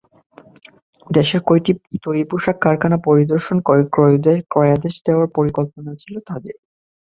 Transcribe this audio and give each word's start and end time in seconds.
দেশের 1.07 1.41
কয়েকটি 1.47 1.71
তৈরি 2.05 2.23
পোশাক 2.31 2.57
কারখানা 2.61 2.97
পরিদর্শন 3.07 3.57
করে 3.67 3.81
ক্রয়াদেশ 4.51 4.95
দেওয়ার 5.05 5.27
পরিকল্পনা 5.37 5.91
ছিল 6.01 6.15
তাঁদের। 6.27 6.55